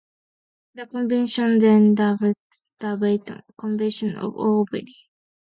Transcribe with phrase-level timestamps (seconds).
[0.73, 2.33] The convention then dubbed
[2.79, 4.87] the 'Baton' Convention by O'Brien.